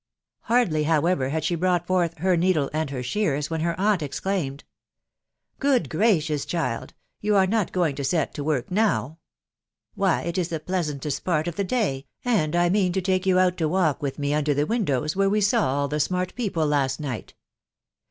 Hardly, 0.45 0.85
however, 0.85 1.29
had 1.29 1.43
she 1.43 1.53
brought 1.53 1.85
forth" 1.85 2.17
her 2.25 2.35
needle 2.35 2.71
and 2.73 2.89
her 2.89 3.03
shears/' 3.03 3.51
when 3.51 3.61
her 3.61 3.79
aunt 3.79 4.01
exclaimed, 4.01 4.63
—"Good 5.59 5.91
gracious, 5.91 6.43
child!.... 6.43 6.95
you 7.19 7.35
are 7.35 7.45
not 7.45 7.71
going 7.71 7.95
to 7.97 8.03
set 8.03 8.33
to 8.33 8.43
work 8.43 8.71
now?.••• 8.71 9.01
Why, 9.93 10.23
it 10.23 10.39
is 10.39 10.47
the 10.49 10.59
pleasantest 10.59 11.23
part 11.23 11.47
of 11.47 11.55
the 11.55 11.63
day, 11.63 12.07
* 12.15 12.25
and 12.25 12.55
I 12.55 12.67
mean 12.67 12.93
to 12.93 13.01
take 13.01 13.27
you 13.27 13.37
out 13.37 13.57
to 13.57 13.69
walk 13.69 14.01
with 14.01 14.17
me 14.17 14.33
under 14.33 14.55
the 14.55 14.65
win 14.65 14.85
dows 14.85 15.15
where 15.15 15.29
we 15.29 15.39
saw 15.39 15.67
all 15.67 15.87
the 15.87 15.99
smart 15.99 16.33
people 16.33 16.65
last 16.65 16.99
night. 16.99 17.35